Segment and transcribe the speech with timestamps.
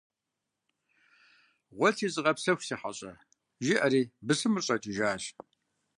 [1.77, 3.11] -Гъуэлъи зыгъэпсэху, си хьэщӀэ!-
[3.63, 5.23] жиӀэри бысымыр щӀэкӀыжащ.